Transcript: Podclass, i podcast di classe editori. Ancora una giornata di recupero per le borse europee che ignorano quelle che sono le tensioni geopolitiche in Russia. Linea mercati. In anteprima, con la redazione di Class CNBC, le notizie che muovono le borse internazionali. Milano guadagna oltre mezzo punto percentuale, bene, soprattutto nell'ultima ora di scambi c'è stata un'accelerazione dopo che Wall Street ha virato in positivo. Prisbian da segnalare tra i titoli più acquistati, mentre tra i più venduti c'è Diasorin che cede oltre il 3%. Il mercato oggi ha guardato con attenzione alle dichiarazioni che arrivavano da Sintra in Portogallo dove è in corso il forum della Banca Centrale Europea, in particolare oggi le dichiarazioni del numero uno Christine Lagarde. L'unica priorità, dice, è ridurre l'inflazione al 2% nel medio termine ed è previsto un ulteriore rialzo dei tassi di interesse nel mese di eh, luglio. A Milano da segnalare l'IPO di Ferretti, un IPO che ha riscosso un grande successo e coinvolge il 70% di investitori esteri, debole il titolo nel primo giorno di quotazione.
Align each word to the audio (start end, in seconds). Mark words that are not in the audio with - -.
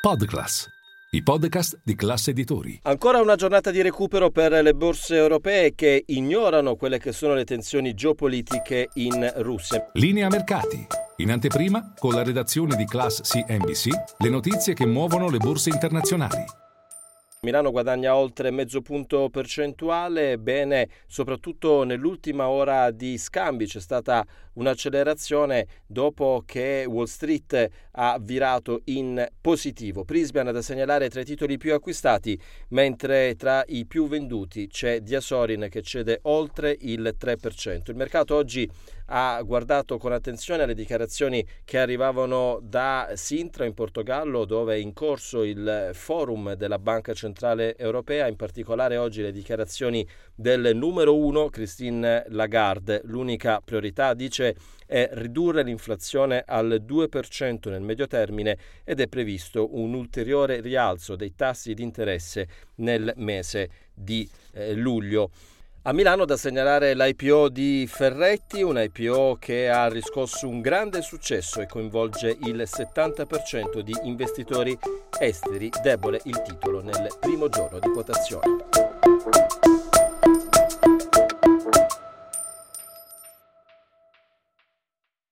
Podclass, 0.00 0.66
i 1.10 1.22
podcast 1.22 1.78
di 1.84 1.94
classe 1.94 2.30
editori. 2.30 2.80
Ancora 2.84 3.20
una 3.20 3.36
giornata 3.36 3.70
di 3.70 3.82
recupero 3.82 4.30
per 4.30 4.50
le 4.50 4.72
borse 4.72 5.16
europee 5.16 5.74
che 5.74 6.04
ignorano 6.06 6.74
quelle 6.76 6.98
che 6.98 7.12
sono 7.12 7.34
le 7.34 7.44
tensioni 7.44 7.92
geopolitiche 7.92 8.88
in 8.94 9.30
Russia. 9.36 9.90
Linea 9.92 10.28
mercati. 10.28 10.86
In 11.16 11.30
anteprima, 11.30 11.92
con 11.98 12.14
la 12.14 12.22
redazione 12.22 12.76
di 12.76 12.86
Class 12.86 13.20
CNBC, 13.20 13.88
le 14.16 14.28
notizie 14.30 14.72
che 14.72 14.86
muovono 14.86 15.28
le 15.28 15.36
borse 15.36 15.68
internazionali. 15.68 16.59
Milano 17.42 17.70
guadagna 17.70 18.14
oltre 18.14 18.50
mezzo 18.50 18.82
punto 18.82 19.30
percentuale, 19.30 20.36
bene, 20.36 20.90
soprattutto 21.06 21.84
nell'ultima 21.84 22.48
ora 22.48 22.90
di 22.90 23.16
scambi 23.16 23.64
c'è 23.64 23.80
stata 23.80 24.26
un'accelerazione 24.52 25.66
dopo 25.86 26.42
che 26.44 26.84
Wall 26.86 27.06
Street 27.06 27.70
ha 27.92 28.18
virato 28.20 28.82
in 28.84 29.26
positivo. 29.40 30.04
Prisbian 30.04 30.52
da 30.52 30.60
segnalare 30.60 31.08
tra 31.08 31.22
i 31.22 31.24
titoli 31.24 31.56
più 31.56 31.72
acquistati, 31.72 32.38
mentre 32.68 33.34
tra 33.36 33.64
i 33.68 33.86
più 33.86 34.06
venduti 34.06 34.66
c'è 34.66 35.00
Diasorin 35.00 35.68
che 35.70 35.80
cede 35.80 36.18
oltre 36.24 36.76
il 36.78 37.16
3%. 37.18 37.88
Il 37.88 37.96
mercato 37.96 38.34
oggi 38.34 38.70
ha 39.12 39.40
guardato 39.42 39.96
con 39.96 40.12
attenzione 40.12 40.64
alle 40.64 40.74
dichiarazioni 40.74 41.44
che 41.64 41.78
arrivavano 41.78 42.60
da 42.62 43.12
Sintra 43.14 43.64
in 43.64 43.72
Portogallo 43.72 44.44
dove 44.44 44.74
è 44.74 44.78
in 44.78 44.92
corso 44.92 45.42
il 45.42 45.90
forum 45.94 46.52
della 46.52 46.78
Banca 46.78 47.14
Centrale 47.30 47.76
Europea, 47.78 48.26
in 48.26 48.34
particolare 48.34 48.96
oggi 48.96 49.22
le 49.22 49.30
dichiarazioni 49.30 50.06
del 50.34 50.72
numero 50.74 51.16
uno 51.16 51.48
Christine 51.48 52.24
Lagarde. 52.28 53.02
L'unica 53.04 53.60
priorità, 53.64 54.14
dice, 54.14 54.56
è 54.84 55.08
ridurre 55.12 55.62
l'inflazione 55.62 56.42
al 56.44 56.84
2% 56.84 57.70
nel 57.70 57.82
medio 57.82 58.08
termine 58.08 58.58
ed 58.82 58.98
è 58.98 59.06
previsto 59.06 59.76
un 59.76 59.94
ulteriore 59.94 60.60
rialzo 60.60 61.14
dei 61.14 61.34
tassi 61.36 61.74
di 61.74 61.84
interesse 61.84 62.48
nel 62.76 63.12
mese 63.16 63.70
di 63.94 64.28
eh, 64.52 64.74
luglio. 64.74 65.30
A 65.84 65.94
Milano 65.94 66.26
da 66.26 66.36
segnalare 66.36 66.94
l'IPO 66.94 67.48
di 67.48 67.88
Ferretti, 67.90 68.60
un 68.60 68.78
IPO 68.78 69.38
che 69.40 69.70
ha 69.70 69.88
riscosso 69.88 70.46
un 70.46 70.60
grande 70.60 71.00
successo 71.00 71.62
e 71.62 71.66
coinvolge 71.66 72.36
il 72.42 72.66
70% 72.66 73.80
di 73.80 73.96
investitori 74.02 74.78
esteri, 75.18 75.70
debole 75.82 76.20
il 76.24 76.42
titolo 76.42 76.82
nel 76.82 77.08
primo 77.18 77.48
giorno 77.48 77.78
di 77.78 77.88
quotazione. 77.88 78.58